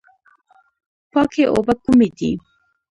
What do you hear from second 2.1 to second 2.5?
دي؟